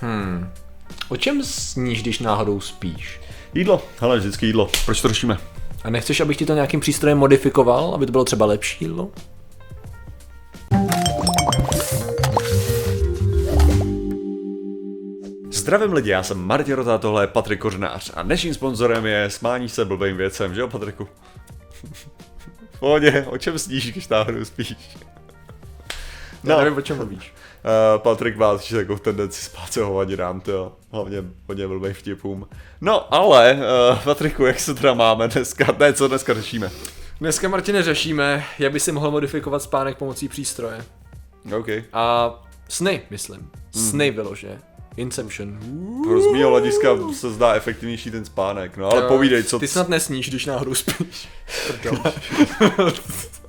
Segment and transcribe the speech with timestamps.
[0.00, 0.50] Hmm.
[1.08, 3.20] O čem sníš, když náhodou spíš?
[3.54, 4.70] Jídlo, hele, vždycky jídlo.
[4.84, 5.38] Proč to řešíme?
[5.84, 9.10] A nechceš, abych ti to nějakým přístrojem modifikoval, aby to bylo třeba lepší jídlo?
[15.52, 19.68] Zdravím lidi, já jsem Martin Rota, tohle je Patrik Kořnář a dnešním sponzorem je Smání
[19.68, 21.08] se blbým věcem, že jo Patriku?
[22.78, 24.74] Pohodě, o čem sníš, když náhodou spíš?
[26.44, 26.52] No.
[26.52, 27.32] Já nevím, o čem mluvíš.
[27.66, 32.48] Uh, Patrik má totiž takovou tendenci spát se hovadinám, to hlavně hodně blbým vtipům.
[32.80, 33.58] No ale,
[33.92, 36.70] uh, Patriku, jak se teda máme dneska, ne, co dneska řešíme?
[37.20, 40.84] Dneska, Martine, řešíme, jak by si mohl modifikovat spánek pomocí přístroje.
[41.58, 41.66] OK.
[41.92, 42.34] A
[42.68, 43.50] sny, myslím.
[43.70, 44.58] Sny vylože.
[44.96, 45.58] Inception.
[46.22, 49.58] Z mého hlediska se zdá efektivnější ten spánek, no ale Jo, povídej, co...
[49.58, 51.28] Ty snad nesníš, když náhodou spíš.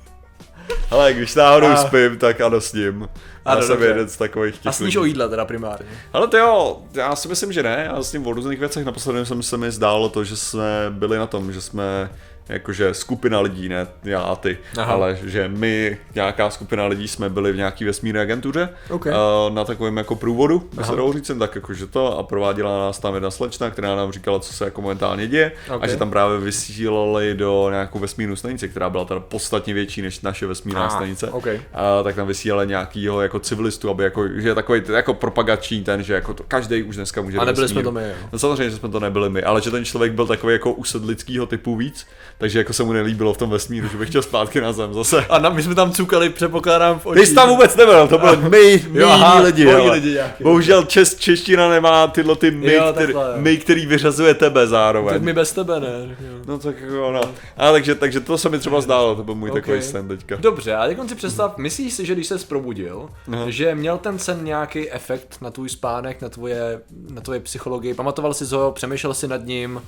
[0.90, 3.00] Hele, když náhodou A- spím, tak ano s ním.
[3.46, 3.86] Já Ano, jsem dobře.
[3.86, 4.98] jeden z takových těch A sníš lidí.
[4.98, 5.86] o jídle teda primárně.
[6.12, 7.90] Ale to jo, já si myslím, že ne.
[7.94, 11.18] Já s tím o různých věcech naposledy jsem se mi zdálo to, že jsme byli
[11.18, 12.10] na tom, že jsme
[12.48, 14.92] jakože skupina lidí, ne já a ty, Aha.
[14.92, 19.06] ale že my, nějaká skupina lidí, jsme byli v nějaký vesmírné agentuře OK.
[19.06, 19.12] uh,
[19.54, 23.14] na takovém jako průvodu, by se dalo říct tak jakože to a prováděla nás tam
[23.14, 25.82] jedna slečna, která nám říkala, co se jako momentálně děje OK.
[25.84, 30.20] a že tam právě vysílali do nějakou vesmírnou stanici, která byla teda podstatně větší než
[30.20, 31.30] naše vesmírná Ah, stanice.
[31.30, 31.46] OK.
[31.74, 36.02] A tak tam vysílali nějakýho jako civilistu, aby jako, že je takový jako propagační ten,
[36.02, 38.14] že jako to každý už dneska může A nebyli jsme to my, jo.
[38.32, 41.46] No samozřejmě, že jsme to nebyli my, ale že ten člověk byl takový jako usedlického
[41.46, 42.06] typu víc,
[42.38, 45.24] takže jako se mu nelíbilo v tom vesmíru, že bych chtěl zpátky na zem zase.
[45.28, 47.20] A na, my jsme tam cukali, předpokládám v očích.
[47.22, 49.66] Ty jsi tam vůbec nebyl, to byl my, my Jo, aha, lidi.
[49.66, 49.90] hele.
[49.94, 50.44] lidi nějaký.
[50.44, 53.32] Bohužel čes, čeština nemá tyhle ty my, Jo, který, takhle, jo.
[53.36, 55.14] my, který vyřazuje tebe zároveň.
[55.14, 56.16] Tak my bez tebe, ne?
[56.20, 56.38] Jo.
[56.46, 57.20] No tak jako no.
[57.56, 59.56] A takže, takže to se mi třeba zdálo, to byl můj Ok.
[59.56, 60.36] takový sen teďka.
[60.36, 63.44] Dobře, a jak si představ, myslíš si, že když se probudil, Aha.
[63.50, 68.34] že měl ten sen nějaký efekt na tvůj spánek, na tvoje, na tvoje psychologii, pamatoval
[68.34, 69.82] jsi ho, přemýšlel si nad ním,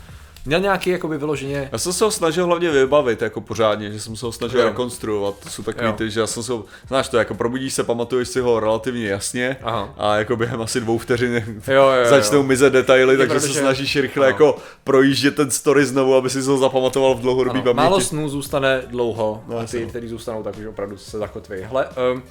[0.47, 4.17] měl nějaký jakoby vyloženě, Já jsem se ho snažil hlavně vybavit jako pořádně, že jsem
[4.17, 4.67] se ho snažil Jo.
[4.69, 5.35] rekonstruovat.
[5.43, 5.93] To jsou takový Jo.
[5.93, 9.09] ty, že já jsem se ho, znáš to, jako probudíš se, pamatuješ si ho relativně
[9.09, 9.95] jasně Aha.
[9.99, 11.35] a jako během asi dvou vteřin
[11.69, 12.11] Jo, jo, jo.
[12.11, 14.31] začnou mizet detaily, takže pravda, se že- snažíš rychle no.
[14.31, 17.77] jako projíždět ten story znovu, aby si ho zapamatoval v dlouhodobý ano, paměti.
[17.91, 19.89] málo snů zůstane dlouho No, a ty, no.
[19.89, 21.57] který zůstanou, tak už opravdu se zakotví.
[21.63, 22.23] Hele, um,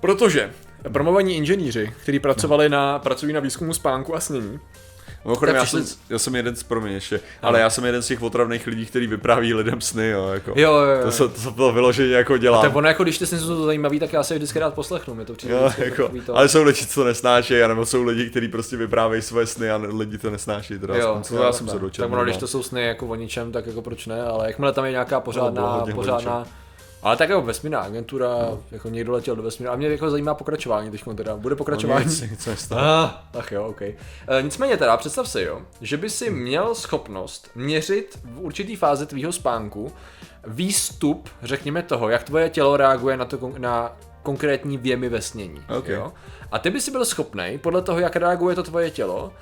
[0.00, 0.50] protože
[0.92, 4.58] promovaní inženýři, kteří pracovali na, pracují na výzkumu spánku a snění,
[5.24, 8.22] Mimochodem, já jsem, já jsem jeden z, promiň ještě, ale já jsem jeden z těch
[8.22, 10.52] otravných lidí, který vypráví lidem sny, jo, jako.
[10.56, 11.04] Jo, jo, jo.
[11.04, 12.62] To se, to se to vyloženě jako dělá.
[12.62, 15.14] tak ono jako, když ty sny jsou zajímavý, tak já se je vždycky rád poslechnu,
[15.14, 16.36] mi to přijde Jo, jako, takový to...
[16.36, 19.76] ale jsou lidi, co to nesnášejí, anebo jsou lidi, kteří prostě vyprávějí svoje sny a
[19.76, 20.78] lidi to nesnáší.
[20.78, 22.08] Teda, Jo, aspoň, jo, já jsem se dočetl.
[22.08, 22.40] Tak ono, když no.
[22.40, 25.20] to jsou sny jako o ničem, tak jako proč ne, ale jakmile tam je nějaká
[25.20, 26.46] pořádná, hodně pořádná,
[27.02, 28.28] ale tak jako vesmírná agentura,
[28.70, 29.72] jako někdo letěl do vesmíru.
[29.72, 31.36] A mě jako zajímá pokračování teď teda.
[31.36, 32.04] Bude pokračování?
[32.04, 32.82] No, nic, nic nestalo.
[32.82, 33.82] Ah, ach jo, ok.
[33.82, 33.96] E,
[34.42, 39.32] nicméně teda, představ si jo, že by si měl schopnost měřit v určitý fázi tvýho
[39.32, 39.92] spánku
[40.46, 45.62] výstup, řekněme toho, jak tvoje tělo reaguje na, to, na konkrétní věmy ve snění.
[45.78, 45.88] Ok.
[45.88, 46.12] Jo?
[46.52, 49.32] A ty by si byl schopný, podle toho, jak reaguje to tvoje tělo,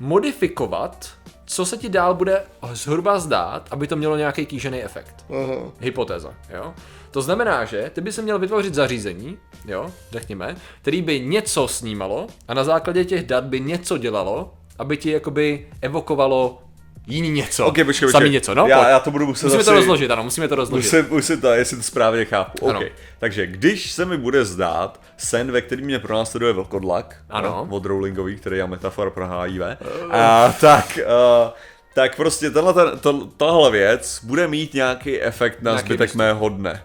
[0.00, 1.08] modifikovat,
[1.46, 2.42] co se ti dál bude
[2.72, 5.24] zhruba zdát, aby to mělo nějaký kýžený efekt.
[5.30, 5.72] Aha.
[5.80, 6.74] Hypotéza, jo.
[7.10, 12.26] To znamená, že ty by se měl vytvořit zařízení, jo, řekněme, který by něco snímalo
[12.48, 16.62] a na základě těch dat by něco dělalo, aby ti jakoby evokovalo
[17.10, 17.66] jiný něco.
[17.66, 18.10] Ok, počkej, počkej.
[18.10, 19.70] Samý něco, no, já, já to budu muset Musíme asi...
[19.70, 20.92] to rozložit, ano, musíme to rozložit.
[20.92, 22.68] Musím, musím to, jestli to správně chápu.
[22.70, 22.80] Ano.
[22.80, 22.86] OK.
[23.18, 27.48] Takže když se mi bude zdát sen, ve kterým mě pronásleduje vlkodlak, Ano.
[27.48, 29.62] no, od Rowlingový, který je metafora pro HIV,
[30.10, 30.98] a, tak,
[31.44, 31.50] uh,
[31.94, 36.48] tak prostě tenhle, ten, to, tahle věc bude mít nějaký efekt na Nějaký zbytek mého
[36.48, 36.82] dne.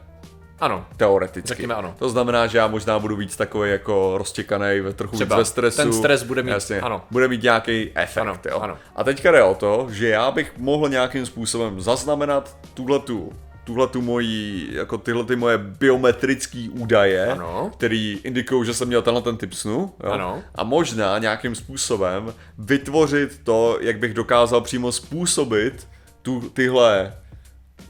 [0.59, 1.47] Ano, Teoreticky.
[1.47, 1.95] Řekněme ano.
[1.99, 5.35] To znamená, že já možná budu víc takový jako roztěkaný, trochu Třeba.
[5.35, 5.77] víc ve stresu.
[5.77, 7.01] Ten stres bude mít- Jasně, ano.
[7.11, 8.59] Bude mít nějaký efekt, Ano, jo.
[8.59, 8.77] ano.
[8.95, 13.31] A teďka jde o to, že já bych mohl nějakým způsobem zaznamenat tuhletu
[13.63, 17.71] tuhle tu moji, jako tyhle ty moje biometrické údaje, Ano.
[17.77, 19.93] který indikují, že jsem měl tenhle ten typ snu.
[20.03, 20.11] Jo?
[20.11, 20.41] Ano.
[20.55, 25.87] A možná nějakým způsobem vytvořit to, jak bych dokázal přímo způsobit
[26.21, 27.13] tu, tyhle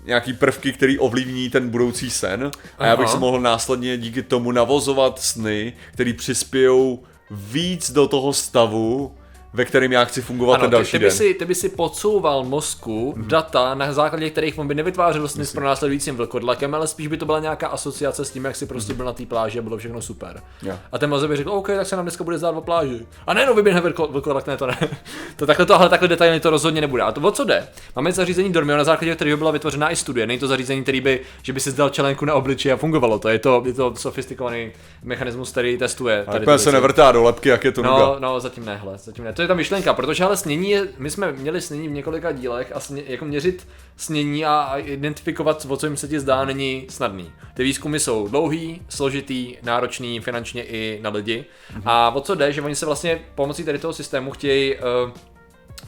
[0.05, 3.13] nějaký prvky, který ovlivní ten budoucí sen a já bych Aha.
[3.13, 9.15] se mohl následně díky tomu navozovat sny, který přispějou víc do toho stavu,
[9.55, 11.11] ve kterém já chci fungovat Ano, ten ty, další ty, by den.
[11.17, 15.53] si, ty by si podsouval mozku data, na základě kterých on by nevytvářel sny s
[15.53, 19.05] pronásledujícím vlkodlakem, ale spíš by to byla nějaká asociace s tím, jak si prostě byl
[19.05, 20.41] na té pláži a bylo všechno super.
[20.61, 20.75] Jo.
[20.91, 23.05] A ten mozek by řekl, OK, tak se nám dneska bude zdát o pláži.
[23.27, 24.77] A ne, no vyběhne vlko- vlkodlak, ne, to ne.
[25.35, 27.03] to takhle to, ale takhle detailně to rozhodně nebude.
[27.03, 27.67] A to o co jde?
[27.95, 30.27] Máme zařízení Dormio, na základě kterého byla vytvořena i studie.
[30.27, 33.29] Není to zařízení, který by, že by si zdal čelenku na obličeji a fungovalo to.
[33.29, 34.71] Je to, je to sofistikovaný
[35.03, 36.21] mechanismus, který testuje.
[36.21, 37.83] A Tady ty takhle se nevrtá do lepky, jak je to.
[37.83, 39.33] No, no, zatím ne, hele, zatím ne.
[39.33, 42.71] To je ta myšlenka, protože ale snění je, my jsme měli snění v několika dílech
[42.75, 47.31] a sně, jako měřit snění a, identifikovat, o co jim se ti zdá, není snadný.
[47.53, 51.45] Ty výzkumy jsou dlouhý, složitý, náročný finančně i na lidi.
[51.73, 51.81] Mhm.
[51.85, 54.81] A o co jde, že oni se vlastně pomocí tady toho systému chtějí uh,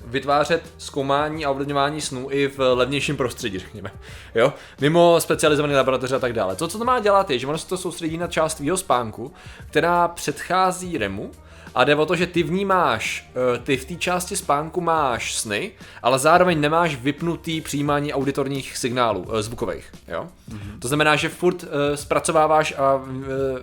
[0.05, 3.91] vytvářet zkoumání a ovlivňování snů i v levnějším prostředí, řekněme.
[4.35, 4.53] Jo?
[4.81, 6.55] Mimo specializované laboratoře a tak dále.
[6.55, 9.33] To, co to má dělat, je, že ono se to soustředí na část tvýho spánku,
[9.69, 11.31] která předchází REMu,
[11.75, 15.71] a jde o to, že ty vnímáš, eh, ty v té části spánku máš sny,
[16.03, 20.27] ale zároveň nemáš vypnutý přijímání auditorních signálů, eh, zvukových, jo?
[20.49, 20.79] Mm-hmm.
[20.79, 23.01] To znamená, že furt eh, zpracováváš a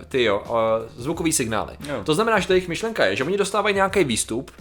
[0.09, 0.43] ty jo,
[0.97, 1.73] zvukový signály.
[1.87, 2.01] Jo.
[2.03, 4.51] To znamená, že ta jejich myšlenka je, že oni dostávají nějaký výstup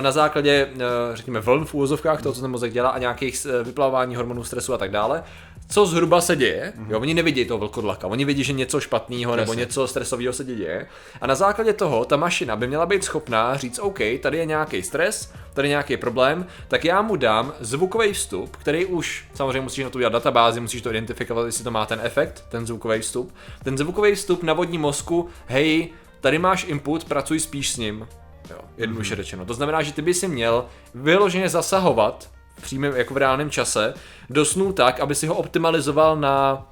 [0.00, 0.68] na základě,
[1.14, 4.78] řekněme, vln v úvozovkách toho, co ten mozek dělá a nějakých vyplavování hormonů stresu a
[4.78, 5.24] tak dále.
[5.70, 6.90] Co zhruba se děje, mm-hmm.
[6.90, 10.86] jo, oni nevidí toho vlkodlaka, oni vidí, že něco špatného nebo něco stresového se děje.
[11.20, 14.82] A na základě toho ta mašina by měla být schopná říct, OK, tady je nějaký
[14.82, 19.84] stres, tady je nějaký problém, tak já mu dám zvukový vstup, který už samozřejmě musíš
[19.84, 23.34] na to udělat databázi, musíš to identifikovat, jestli to má ten efekt, ten zvukový vstup.
[23.64, 25.88] Ten zvukový vstup navodní mozku, hej,
[26.20, 28.08] tady máš input, pracuj spíš s ním.
[28.50, 29.16] Jo, jednoduše mm-hmm.
[29.16, 29.44] řečeno.
[29.44, 32.30] To znamená, že ty by si měl vyloženě zasahovat
[32.60, 33.94] přímém, jako v reálném čase,
[34.30, 36.66] do snů tak, aby si ho optimalizoval na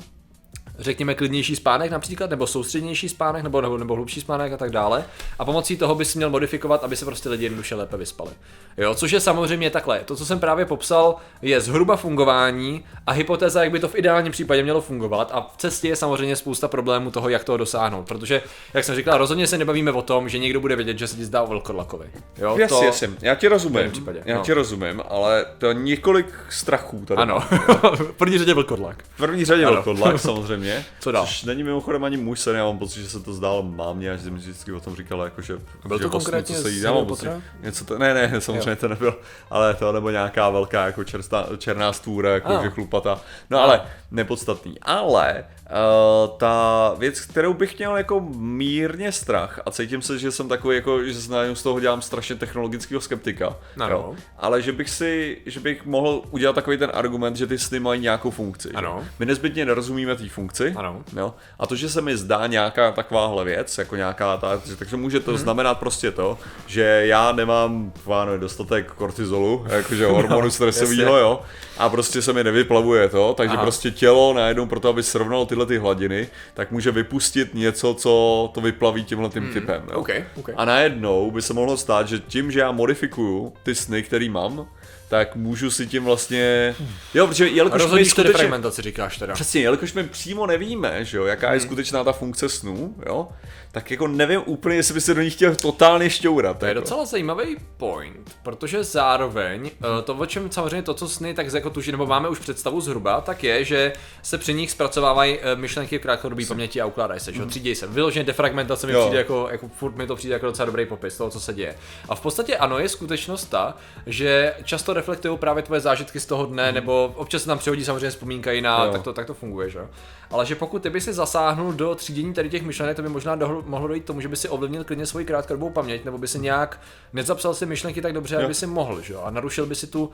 [0.78, 5.04] řekněme klidnější spánek například, nebo soustřednější spánek, nebo, nebo, nebo hlubší spánek a tak dále.
[5.38, 8.30] A pomocí toho bys měl modifikovat, aby se prostě lidi jednoduše lépe vyspali.
[8.76, 10.00] Jo, což je samozřejmě takhle.
[10.04, 14.32] To, co jsem právě popsal, je zhruba fungování a hypotéza, jak by to v ideálním
[14.32, 15.30] případě mělo fungovat.
[15.32, 18.08] A v cestě je samozřejmě spousta problémů toho, jak toho dosáhnout.
[18.08, 18.42] Protože,
[18.74, 21.24] jak jsem říkal, rozhodně se nebavíme o tom, že někdo bude vědět, že se ti
[21.24, 22.06] zdá o velkodlakovi.
[22.38, 24.42] Jo, Jasně, jasně, já ti rozumím, případě, já no.
[24.42, 27.22] ti rozumím, ale to je několik strachů tady.
[27.22, 27.40] Ano,
[27.96, 29.04] v první řadě velkodlak.
[29.14, 30.65] V první řadě velkodlak samozřejmě.
[31.00, 31.26] Co dál?
[31.26, 34.20] Což není mimochodem ani můj sen, já mám pocit, že se to zdálo mámě, až
[34.20, 36.80] jsem vždycky o tom říkala, jako že, Byl že to vlastně, konkrétně co se jí,
[36.80, 37.30] já mám pocit,
[37.62, 39.14] něco to, ne, ne, samozřejmě to nebyl,
[39.50, 43.20] ale to nebo nějaká velká jako čerstá, černá stvůra, jako že chlupata,
[43.50, 50.02] no ale nepodstatný, ale uh, ta věc, kterou bych měl jako mírně strach a cítím
[50.02, 51.14] se, že jsem takový jako, že
[51.54, 53.90] z toho dělám strašně technologického skeptika, Ano.
[53.94, 57.80] jo, ale že bych si, že bych mohl udělat takový ten argument, že ty sny
[57.80, 58.68] mají nějakou funkci.
[58.68, 58.74] že?
[58.74, 59.04] Ano.
[59.18, 60.55] My nezbytně nerozumíme té funkci.
[60.76, 61.02] Ano.
[61.16, 61.34] Jo?
[61.58, 65.36] A to, že se mi zdá nějaká takováhle věc, jako nějaká ta, takže může to
[65.36, 71.42] znamenat prostě to, že já nemám váno, dostatek kortizolu, jakože hormonu stresového, jo,
[71.78, 73.62] a prostě se mi nevyplavuje to, takže Aha.
[73.62, 78.60] prostě tělo najednou proto, aby srovnalo tyhle ty hladiny, tak může vypustit něco, co to
[78.60, 79.82] vyplaví tímhle tím typem.
[79.90, 79.90] Jo?
[79.90, 80.00] Mhm.
[80.00, 80.50] OK, OK.
[80.56, 84.66] A najednou by se mohlo stát, že tím, že já modifikuju ty sny, který mám,
[85.08, 86.74] tak můžu si tím vlastně...
[87.14, 88.32] Jo, protože jelikož my skutečně...
[88.32, 89.34] defragmentaci, říkáš teda.
[89.34, 91.54] Přesně, jelikož my přímo nevíme, že jo, jaká Hmm.
[91.54, 93.28] je skutečná ta funkce snů, jo,
[93.72, 96.58] tak jako nevím úplně, jestli by se do nich chtěl totálně šťourat.
[96.58, 96.80] To je jako.
[96.80, 101.70] docela zajímavý point, protože zároveň eh, to, o čem samozřejmě to, co sny, tak jako
[101.70, 103.92] tuží, nebo máme už představu zhruba, tak je, že
[104.22, 107.74] se při nich zpracovávají eh, myšlenky v krátkodobé paměti a ukládají se, že jo, třídějí
[107.74, 107.86] se.
[107.86, 109.00] Vyloženě defragmentace mi Jo.
[109.00, 111.74] přijde jako, jako, furt mi to přijde jako docela dobrý popis toho, co se děje.
[112.08, 113.76] A v podstatě ano, je skutečnost ta,
[114.06, 118.10] že často reflektují právě tvoje zážitky z toho dne, nebo občas se tam přihodí samozřejmě
[118.10, 118.92] vzpomínka jiná, Jo.
[118.92, 119.88] tak to, tak to funguje, že jo.
[120.30, 123.36] Ale že pokud ty by si zasáhnul do třídění tady těch myšlenek, to by možná
[123.36, 126.28] dohl- mohlo dojít k tomu, že by si ovlivnil klidně svoji krátkodobou paměť, nebo by
[126.28, 126.80] si nějak
[127.12, 130.10] nezapsal si myšlenky tak dobře, aby si mohl, že jo, a narušil by si tu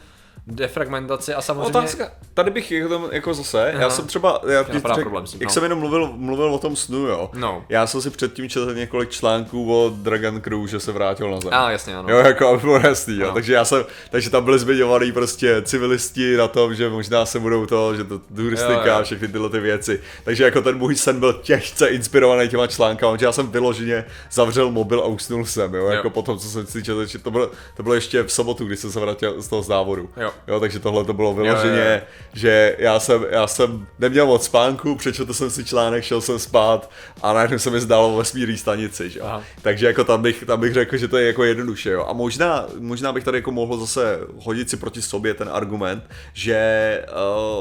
[0.47, 1.69] defragmentaci a samozřejmě...
[1.69, 3.81] Otázka, tady bych jako, jako zase, Aha.
[3.83, 5.53] já jsem třeba, já napadá řek, problém tím, jak no.
[5.55, 7.65] jsem jenom mluvil, mluvil o tom snu, jo, No.
[7.69, 11.51] já jsem si předtím četl několik článků o Dragon Crew, že se vrátil na zem.
[11.55, 12.09] A jasně, ano.
[12.11, 13.27] Jo, jako aby bylo jasný, jo.
[13.27, 13.35] No.
[13.35, 17.67] Takže já jsem, takže tam byli zmiňovaný prostě civilisti na tom, že možná se budou
[17.67, 20.01] to, že to turistika a všechny tyhle ty věci.
[20.25, 24.71] Takže jako ten můj sen byl těžce inspirovaný těma článkama, že já jsem vyloženě zavřel
[24.71, 26.11] mobil a usnul jsem, jo, jako Jo.
[26.11, 28.93] potom, co jsem si četl, že to bylo, to bylo ještě v sobotu, když jsem
[28.93, 30.09] se vrátil z toho závodu.
[30.17, 30.22] Jo.
[30.47, 32.01] Jo takže tohle to bylo vyloženě, jo, jo.
[32.33, 36.91] že já jsem, já jsem neměl moc spánku, přečetl jsem si článek, šel jsem spát
[37.23, 39.25] a najednou se mi zdálo ve smírí stanici, že jo.
[39.25, 39.43] Aha.
[39.63, 42.07] Takže jako tam bych, tam bych řekl, že to je jako jednoduše, jo.
[42.09, 47.05] A možná, možná bych tady jako mohl zase hodit si proti sobě ten argument, že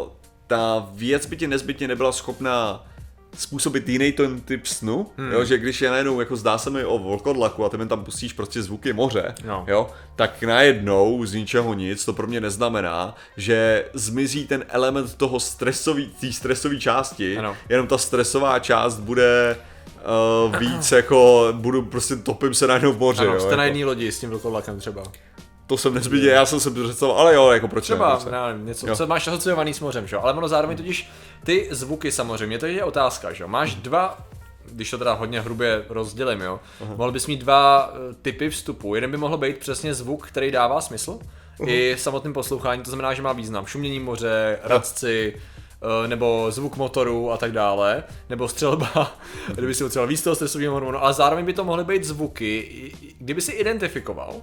[0.04, 0.10] uh,
[0.48, 2.86] ta věc by ti nezbytně nebyla schopná
[3.38, 5.32] způsobit jiný ten typ snu, hmm.
[5.32, 8.04] jo, že když je najednou, jako zdá se mi o vlkodlaku a ty mi tam
[8.04, 9.66] pustíš prostě zvuky moře, No.
[9.68, 15.40] jo, tak najednou z ničeho nic, to pro mě neznamená, že zmizí ten element toho
[15.40, 17.56] stresový, té stresové části, Ano.
[17.70, 19.58] jenom ta stresová část bude
[20.48, 23.76] uh, víc jako, budu prostě topím se najednou v moři, Ano, jo, jste na jako.
[23.78, 25.04] jedné lodi s tím vlkodlakem třeba.
[25.72, 28.48] To jsem nezbytě, já jsem se představil, ale jo, jako proč Třeba, ne, proč ne.
[28.48, 28.96] nevím, něco, Jo.
[28.96, 30.16] co máš asociovaný s mořem, že?
[30.16, 30.22] jo?
[30.22, 31.10] ale ono zároveň totiž
[31.44, 33.44] ty zvuky samozřejmě, to je otázka, že?
[33.44, 33.48] jo?
[33.48, 34.18] máš dva,
[34.72, 36.60] když to teda hodně hrubě rozdělím, jo,
[36.96, 38.96] mohl bys mít dva eh, typy vstupu.
[38.96, 41.20] Jeden by mohl být přesně zvuk, který dává smysl,
[41.66, 43.66] i samotným poslouchání, to znamená, že má význam.
[43.66, 49.12] Šumění moře, radci, eh, nebo zvuk motoru a tak dále, nebo střelba,
[49.54, 53.42] kdyby si potřeboval víc toho stresového hormonu, ale zároveň by to mohly být zvuky, kdyby
[53.42, 54.34] si identifikoval,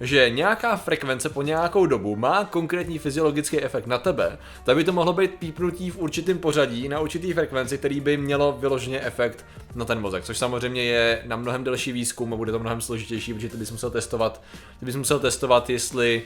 [0.00, 4.92] že nějaká frekvence po nějakou dobu má konkrétní fyziologický efekt na tebe, tak by to
[4.92, 9.84] mohlo být pípnutí v určitém pořadí na určitý frekvenci, který by mělo vyloženě efekt na
[9.84, 13.48] ten mozek, což samozřejmě je na mnohem delší výzkum a bude to mnohem složitější, protože
[13.48, 14.42] ty bys musel testovat,
[14.80, 16.22] ty bys musel testovat, jestli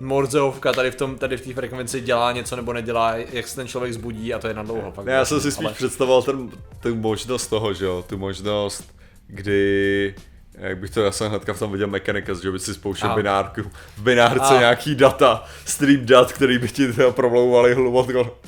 [0.00, 3.68] Morzeovka tady v tom, tady v té frekvenci dělá něco nebo nedělá, jak se ten
[3.68, 4.92] člověk zbudí a to je na dlouho.
[5.04, 6.50] Ne, já jsem si spíš Ale- představoval ten,
[6.80, 8.94] tu možnost toho, že jo, tu možnost,
[9.26, 10.14] kdy
[10.58, 13.14] jak bych to, já jsem hnedka v tom viděl Mechanicus, že by si spouštěl A.
[13.16, 13.62] binárku,
[13.96, 14.58] v binárce A.
[14.58, 18.38] nějaký data, stream dat, který by ti teda promlouvali hluboko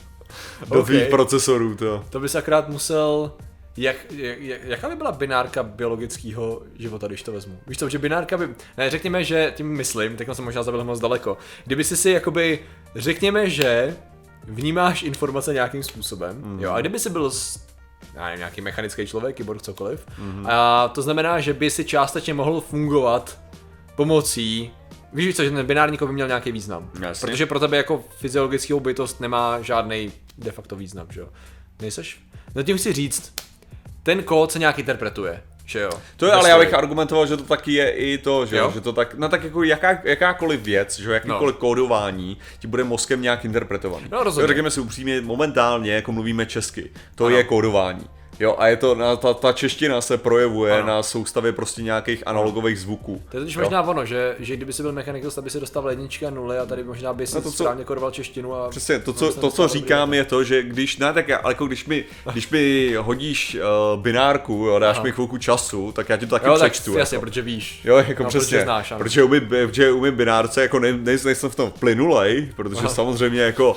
[0.68, 0.86] do Ok.
[0.86, 2.04] tvých procesorů, to.
[2.10, 3.32] To bys akorát musel
[3.76, 7.58] jak, jak, jak- jaká by byla binárka biologického života, když to vezmu?
[7.66, 11.00] Víš co, že binárka by, ne, řekněme, že tím myslím, teď jsem možná zabil moc
[11.00, 12.58] daleko, kdyby si si jakoby,
[12.96, 13.96] řekněme, že
[14.44, 16.60] vnímáš informace nějakým způsobem, mm.
[16.60, 17.30] jo, a kdyby si byl
[18.14, 20.46] já nevím, nějaký mechanický člověk, kyborg, cokoliv, mm.
[20.50, 23.38] a to znamená, že by si částečně mohl fungovat
[23.96, 24.70] pomocí
[25.14, 26.90] Víš co, že ten binární kód by měl nějaký význam.
[27.00, 27.26] Jasně.
[27.26, 31.28] Protože pro tebe jako fyziologickou bytost nemá žádný de facto význam, že jo?
[31.80, 32.20] Nejseš?
[32.54, 33.34] No tím chci říct,
[34.02, 35.90] ten kód se nějak interpretuje, že jo?
[36.16, 36.66] To je, ale já story.
[36.66, 38.70] bych argumentoval, že to taky je i to, že, jo?
[38.74, 41.60] Že to tak, no tak jako jaká, jakákoliv věc, že jo, jakýkoliv no.
[41.60, 44.06] kódování ti bude mozkem nějak interpretovaný.
[44.10, 44.44] No, rozhodně.
[44.44, 47.36] Jo, řekněme si upřímně, momentálně, jako mluvíme česky, to Ano.
[47.36, 48.06] je kódování.
[48.40, 50.86] Jo, a je to, na, ta, ta čeština se projevuje Ano.
[50.86, 53.22] na soustavě prostě nějakých analogových zvuků.
[53.30, 55.90] To je totiž možná ono, že, že kdyby si byl mechanikos, tak by si dostal
[55.90, 58.68] jedničky a nuly a tady možná by si No to, co- správně kodoval češtinu a...
[58.68, 61.50] Přesně, to, co, to, co dobrý říkám, je to, že když, ne, tak já, ale
[61.52, 63.54] jako když mi, když mi hodíš
[63.94, 65.04] uh, binárku, jo, dáš Aha.
[65.04, 66.98] mi chvilku času, tak já ti to taky Jo, tak přečtu.
[66.98, 67.26] jasně, jako.
[67.26, 67.80] protože víš.
[67.84, 68.98] Jo, jako no, přesně, Protože znáš, ano.
[68.98, 72.88] protože umím, protože umím binárce, jako ne, ne, nejsem v tom plynulej, protože Aha.
[72.88, 73.76] samozřejmě jako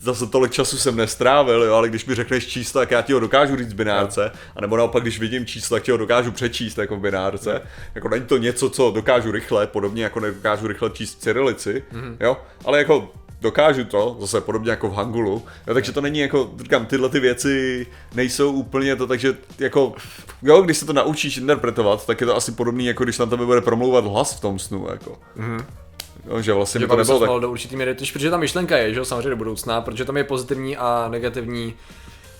[0.00, 3.20] zase tolik času jsem nestrávil, jo, ale když mi řekneš číslo, tak já ti ho
[3.20, 6.78] dokážu říct v binárce, a nebo naopak, když vidím číslo, tak ti ho dokážu přečíst
[6.78, 7.62] jako v binárce.
[7.94, 12.16] Jako není to něco, co dokážu rychle, podobně jako nedokážu rychle číst cyrilici, Mhm.
[12.20, 16.50] jo, ale jako dokážu to, zase podobně jako v Hangulu, jo, takže to není jako,
[16.62, 19.92] říkám, tyhle ty věci nejsou úplně to, takže jako,
[20.42, 23.46] jo, když se to naučíš interpretovat, tak je to asi podobný, jako když na tebe
[23.46, 25.18] bude promlouvat hlas v tom snu, jako.
[26.26, 28.94] Jo, že vlastně Že by to nebylo tak, do určitý míry, protože ta myšlenka je,
[28.94, 31.74] že jo, samozřejmě do budoucna, protože tam je pozitivní a negativní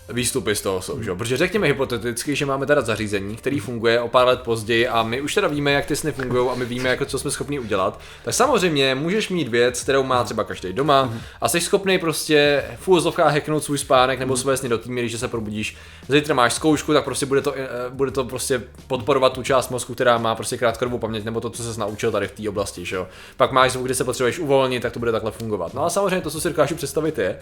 [0.09, 1.15] výstupy z toho jsou, že?
[1.15, 5.21] Protože řekněme hypoteticky, že máme teda zařízení, který funguje o pár let později a my
[5.21, 8.01] už teda víme, jak ty sny fungují a my víme, jako co jsme schopni udělat.
[8.25, 13.19] Tak samozřejmě můžeš mít věc, kterou má třeba každý doma a jsi schopný prostě v
[13.19, 15.77] hacknout svůj spánek nebo své sny do té míry, že se probudíš.
[16.09, 19.95] Zítra máš zkoušku, tak prostě bude to, eh, bude to prostě podporovat tu část mozku,
[19.95, 22.99] která má prostě krátkodobou paměť nebo to, co se naučil tady v té oblasti, že.
[23.37, 25.75] Pak máš zvuk, kdy se potřebuješ uvolnit, tak to bude takhle fungovat.
[25.75, 27.39] No a samozřejmě to, co si dokážu představit, je,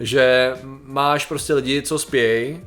[0.00, 0.54] že
[0.84, 2.60] máš prostě lidi, co spějí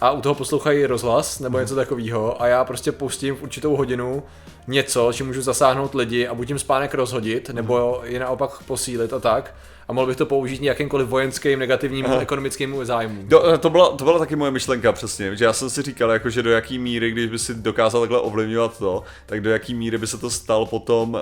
[0.00, 4.22] a u toho poslouchají rozhlas nebo něco takového a já prostě pustím v určitou hodinu
[4.66, 9.20] něco, čím můžu zasáhnout lidi a buď jim spánek rozhodit, nebo je naopak posílit a
[9.20, 9.54] tak.
[9.88, 12.20] A mohl bych to použít nějakýmkoliv vojenským, negativním, Aha.
[12.20, 13.28] ekonomickým zájmům.
[13.28, 16.30] Do, to, byla, to byla taky moje myšlenka přesně, že já jsem si říkal, jako,
[16.30, 19.98] že do jaký míry, když by si dokázal takhle ovlivňovat to, tak do jaký míry
[19.98, 21.20] by se to stal potom uh,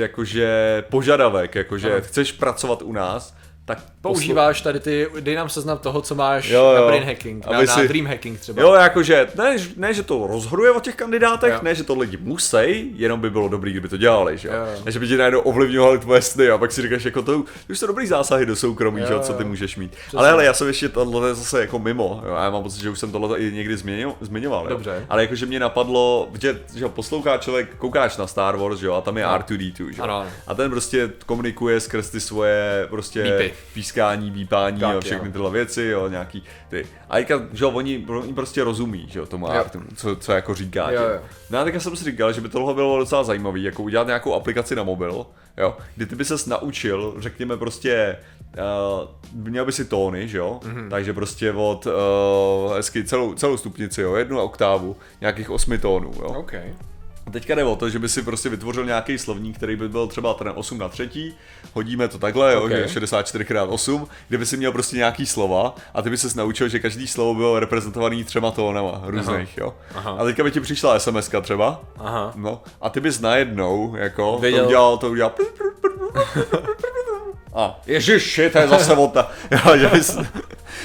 [0.00, 2.00] jakože požadavek, jakože Ano.
[2.02, 3.34] chceš pracovat u nás,
[3.64, 6.74] tak Používáš tady ty, dej nám seznam toho, co máš Jo, jo.
[6.80, 8.62] na brain hacking, na, Aby na si- dream hacking třeba.
[8.62, 11.58] Jo, jakože, ne, ne, že to rozhoduje o těch kandidátech, Jo.
[11.62, 14.54] ne, že to lidi musí, jenom by bylo dobrý, kdyby to dělali, že jo.
[14.54, 14.82] Jo.
[14.84, 17.44] Ne, že by ti najednou ovlivňovali tvoje sny a pak si říkáš, jako to, to
[17.70, 19.96] už jsou dobrý zásahy do soukromí, Jo, že jo, co ty můžeš mít.
[20.16, 22.80] Ale hele, já jsem ještě tohle je zase jako mimo, jo, a já mám pocit,
[22.80, 24.68] že už jsem tohle i někdy zmiňo, zmiňoval, jo.
[24.70, 25.04] Dobře.
[25.08, 29.00] Ale jakože mě napadlo, že, že poslouchá člověk, koukáš na Star Wars, že jo, a
[29.00, 30.04] tam je R2D2, že jo.
[30.04, 30.26] Ano.
[30.46, 33.52] A ten prostě komunikuje skrz ty svoje prostě Bípy.
[33.90, 35.32] Pískání, bípání Tak, a všechny jo.
[35.32, 36.86] tyhle věci, jo, nějaký ty.
[37.08, 39.52] A teďka, že jo, oni, oni prostě rozumí, že jo, tomu Jo.
[39.52, 40.90] artu, co, co jako říká.
[40.90, 41.20] Jo, jo.
[41.50, 44.34] No a teďka jsem si říkal, že by tohle bylo docela zajímavý, jako udělat nějakou
[44.34, 45.26] aplikaci na mobil,
[45.58, 48.16] jo, kdy ty by ses naučil, řekněme prostě
[48.50, 50.60] Uh, měl by si tóny, že jo?
[50.64, 50.76] Mhm.
[50.76, 50.90] Mm-hmm.
[50.90, 54.14] Takže prostě od uh, hezky celou, celou stupnici, jo?
[54.14, 56.26] Jednu oktávu, nějakých osmi tónů, jo?
[56.28, 56.52] OK.
[57.26, 60.06] A teďka jde o to, že by si prostě vytvořil nějaký slovník, který by byl
[60.06, 61.34] třeba ten 8 na třetí,
[61.74, 62.70] hodíme to takhle, jo, Ok.
[62.70, 66.34] že 64 x 8, kde by si měl prostě nějaký slova a ty by ses
[66.34, 69.74] naučil, že každý slovo bylo reprezentovaný třema tónama různých, jo.
[69.94, 70.10] Aha.
[70.18, 72.32] A teďka by ti přišla SMS třeba, Aha.
[72.36, 75.32] no, a ty bys najednou, jako, Věděl- to udělal, to udělal,
[77.54, 80.18] a ježiši, to je zase od ta, jo, že bys,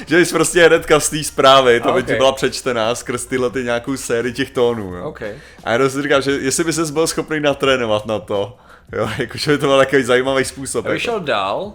[0.07, 3.63] že bys prostě hnedka z té zprávy, to by ti byla přečtená skrz tyhle ty
[3.63, 5.10] nějakou sérii těch tónů, jo.
[5.10, 5.22] OK.
[5.63, 8.57] A jenom si říkám, že jestli by ses byl schopný natrénovat na to,
[8.93, 10.86] jo, jakože by to byl takový zajímavý způsob.
[10.86, 11.12] Já bych Jako.
[11.13, 11.74] šel dál,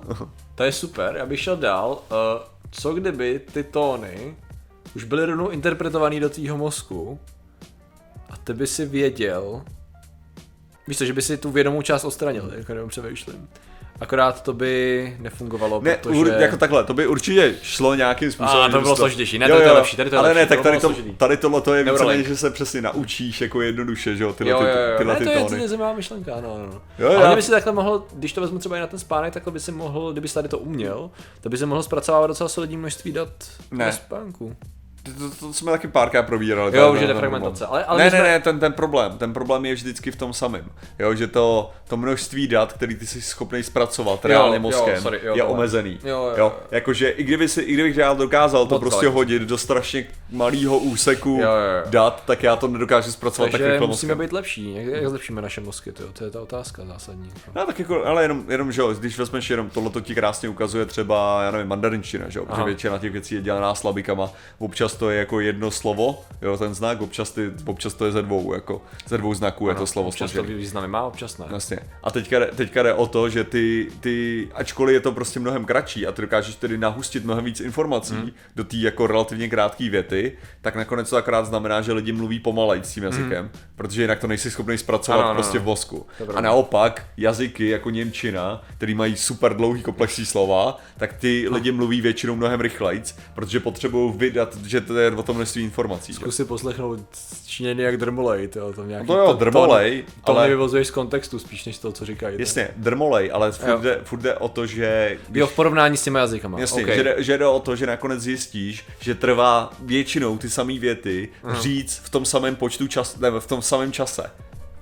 [0.55, 2.17] to je super, já bych šel dál, uh,
[2.71, 4.37] co kdyby ty tóny
[4.97, 7.21] už byly rovnou interpretovaný do tvýho mozku
[8.31, 9.63] a ty by si věděl,
[10.89, 13.49] víš to, že by si tu vědomou část odstranil, jako jenom přemýšlím.
[14.01, 16.19] Akorát to by nefungovalo, Ne, protože...
[16.21, 18.63] ur, jako takhle, to by určitě šlo nějakým způsobem.
[18.63, 19.39] A, to bylo složitější.
[19.39, 20.95] Ne, tady to je lepší, tady to je ale lepší, ne, tak to tady, to,
[21.17, 24.59] tady tohle to je víceméně, že se přesně naučíš jako jednoduše, že jo, tyhle, Jo,
[24.59, 25.61] ty, jo, jo, tyhle ne, ty to je tóny.
[25.61, 26.81] to zajímavá myšlenka, no, no, no.
[26.99, 29.53] Jo, Ale kdyby si takhle mohl, když to vezmu třeba i na ten spánek, takhle
[29.53, 33.13] by si mohl, kdyby tady to uměl, tak by si mohl zpracovávat docela solidní množství
[33.13, 33.29] dat
[33.71, 33.85] Ne.
[33.87, 34.57] na spánku.
[35.03, 36.77] To, to, jsme taky párkrát probírali.
[36.77, 38.73] Jo, ten- už je ten defragmentace, ale- ale ne, my ne, jsme- ne, ten, ten
[38.73, 40.65] problém, ten problém je vždycky v tom samém.
[40.99, 45.21] Jo, že to, to množství dat, který ty jsi schopný zpracovat reálně jo, mozkem, sorry,
[45.25, 45.57] jo, je tohle.
[45.59, 45.99] omezený.
[46.05, 46.35] Jo, jo, jo.
[46.37, 46.53] jo.
[46.71, 49.19] Jakože i kdyby, si, i kdybych já dokázal to prostě daleko.
[49.19, 51.83] hodit do strašně malého úseku Jo, jo, jo.
[51.91, 54.27] dat, tak já to nedokážu zpracovat tak Takže rychle musíme mozkem.
[54.29, 54.75] být lepší.
[54.75, 56.09] Jak, jak zlepšíme naše mozky, tyjo?
[56.13, 57.33] to je ta otázka zásadní.
[57.55, 60.49] No tak jako, ale jenom, jenom že jo, když vezmeš jenom tohle to ti krásně
[60.49, 64.90] ukazuje třeba, já nevím, mandarinčtina, že jo, protože většina těch věcí je dělaná slabikama, občas
[64.95, 68.55] to je jako jedno slovo, jo, ten znak, občas, ty, občas to je ze dvou,
[68.55, 70.59] jako, ze dvou znaků je to slovo Občas to složený.
[70.59, 71.45] významy má, občas ne.
[71.53, 71.79] Jasně.
[72.03, 75.65] A teďka, jde- teďka jde o to, že ty, ty, ačkoliv je to prostě mnohem
[75.65, 78.31] kratší a ty dokážeš tedy nahustit mnohem víc informací Hmm.
[78.57, 82.81] do té jako relativně krátké věty, tak nakonec to akorát znamená, že lidi mluví pomalej
[82.85, 85.25] s tím jazykem, protože jinak to nejsi schopný zpracovat Hmm.
[85.25, 85.65] Ano, ano, prostě ano.
[85.77, 86.07] v.
[86.19, 91.47] To je A naopak jazyky jako Němčina, který mají super dlouhý komplexní slova, tak ty
[91.53, 96.13] lidi mluví většinou mnohem rychlejc, protože potřebují vydat, že to je o tom množství informací.
[96.13, 96.17] že?
[96.17, 97.01] Zkus si poslechnout
[97.47, 100.49] Číněny jak drmolej, tyjo, tam nějaký No to jo, drmolej, To ale- ale...
[100.49, 102.37] vyvozuješ z kontextu spíš než to, co říkají.
[102.39, 106.19] Jasně, drmolej, ale furt jde, furt jde o to, že Jo, v porovnání s těma
[106.19, 106.61] jazykama.
[106.61, 106.97] Jasně, okay.
[106.97, 111.29] že, jde, že jde o to, že nakonec zjistíš, že trvá většinou ty samé věty
[111.61, 114.31] říct v tom samém počtu čas, ne, v tom samém čase.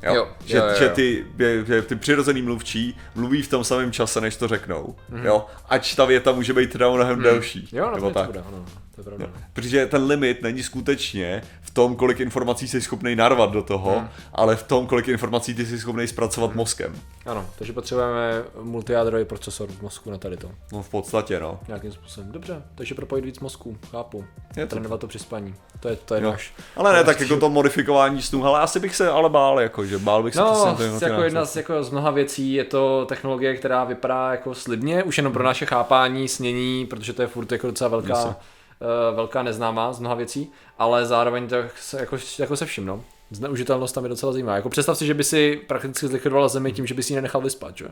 [0.02, 0.14] Jo?
[0.14, 3.92] Jo, že, jo, jo, že ty, že, že ty přirozený mluvčí mluví v tom samém
[3.92, 4.94] čase, než to řeknou.
[5.08, 5.26] Mhm.
[5.26, 5.46] Jo?
[5.68, 7.68] Ač ta věta může být teda mnohem delší.
[7.72, 8.22] Jo, na nebo to tak.
[8.22, 8.26] tak.
[8.26, 8.64] Bude, ano,
[9.04, 9.34] to je pravda.
[9.52, 14.08] Protože ten limit není skutečně v tom, kolik informací jsi schopný narvat do toho, Hmm.
[14.32, 16.94] ale v tom, kolik informací ty jsi schopný zpracovat mozkem.
[17.26, 20.50] Ano, takže potřebujeme multijádrový procesor v mozku na tady to.
[20.72, 21.60] No v podstatě, no.
[21.68, 22.32] Nějakým způsobem.
[22.32, 24.24] Dobře, takže propojit víc mozku, chápu.
[24.56, 25.54] Je to- Trénovat to při spaní.
[25.80, 26.30] To je, to je Jo.
[26.30, 26.52] náš.
[26.76, 29.86] Ale ne, náš tak jako to modifikování snů, ale asi bych se ale bál, jako,
[29.86, 33.06] že bál bych se No, to jako jedna z, jako z mnoha věcí je to
[33.08, 37.52] technologie, která vypadá jako slibně, už jenom pro naše chápání, snění, protože to je furt
[37.52, 38.34] jako docela velká, Jasně.
[38.80, 43.04] Uh, velká neznámá z mnoha věcí, ale zároveň to se, jako, jako se vším, no.
[43.30, 44.56] Zneužitelnost tam je docela zajímavá.
[44.56, 47.40] Jako představ si, že by si prakticky zlikvidoval zemi tím, že by si ji nenechal
[47.40, 47.84] vyspat, že?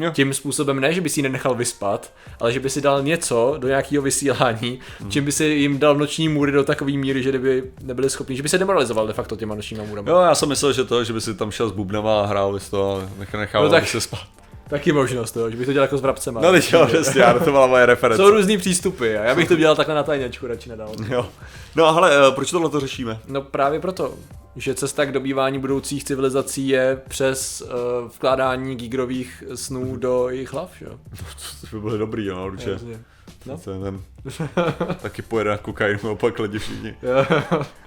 [0.00, 0.10] Jo.
[0.10, 3.54] Tím způsobem ne, že by si ji nenechal vyspat, ale že by si dal něco
[3.58, 5.10] do nějakého vysílání, Hmm.
[5.10, 8.42] čím by si jim dal noční můry do takové míry, že by nebyli schopni, že
[8.42, 10.10] by se demoralizoval de facto těma nočníma můrama.
[10.10, 12.52] Jo, já jsem myslel, že to, že by si tam šel s bubnama a hrál
[12.52, 13.90] bys to a nech- nechal No tak- tak...
[13.90, 14.20] se spát.
[14.68, 16.40] Taky možnost, jo, že bych to dělal jako s vrabcema.
[16.40, 18.22] No teď jo, přesně, já, to byla moje reference.
[18.22, 20.92] Jsou různý přístupy a já bych to dělal takhle na tajněčku radši nedal.
[21.08, 21.28] Jo.
[21.76, 23.18] No a hele, eh, proč tohle to řešíme?
[23.28, 24.14] No právě proto,
[24.56, 27.68] že cesta k dobývání budoucích civilizací je přes uh,
[28.14, 30.90] vkládání gigrových snů do jejich hlav, jo?
[31.70, 32.70] To by bylo dobrý, no, určitě.
[32.70, 33.00] Jasně.
[33.46, 33.58] No.
[33.58, 34.00] Ten, ten,
[35.02, 36.94] taky pojede na kokainu a pak lidi všichni.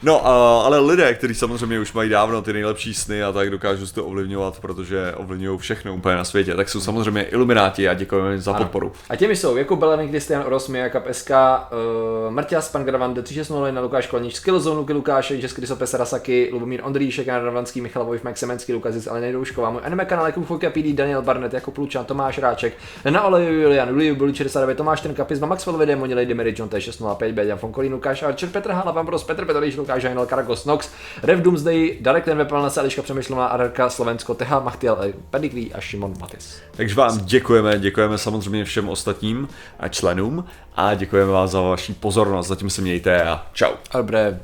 [0.04, 3.86] No, a, ale lidé, kteří samozřejmě už mají dávno ty nejlepší sny a tak dokážou
[3.86, 8.32] si to ovlivňovat, protože ovlivňují všechno úplně na světě, tak jsou samozřejmě ilumináti a děkujeme
[8.32, 8.60] jim za Ano.
[8.60, 8.92] podporu.
[9.10, 13.72] A těmi jsou Jakub Belenek, Kristian Oros, Mia Cup SK, uh, Marťas, Pan Gravande, 360
[13.72, 18.24] na Lukáš Kolnič, Skillzone, Luky Lukáše, Český Sopes Rasaky, Lubomír Ondříšek, Jan Radvanský, Michal Vojf,
[18.24, 22.06] Max Semenský, Lukazic, Alena Doušková, můj anime kanál Jakub Fojka PD, Daniel Barnett, Jakub Lučan,
[22.06, 22.74] Tomáš Ráček,
[23.10, 27.34] na Oleju Julian, Juliu Buli 69, Tomáš Trnka, Pizma, Maxwell Démoni, Lady Mary John T605,
[27.34, 30.90] Beďan Fonkolín, Lukáš Archer, Petr Hala, Vambros, Petr Petrolíš, Lukáš Hajnal, Karagos Nox,
[31.24, 34.98] Rev Doomsday, Darek Ten Vepelna, Eliška Přemýšlená, Adarka, Slovensko, Teha, Machtiel,
[35.30, 36.62] Pedigree a Šimon Matis.
[36.72, 39.48] Takže vám děkujeme, děkujeme samozřejmě všem ostatním
[39.80, 42.48] a členům a děkujeme vám za vaši pozornost.
[42.48, 43.72] Zatím se mějte a čau.
[43.92, 44.40] A dobré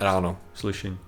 [0.00, 0.36] ráno.
[0.54, 0.98] Slyšení.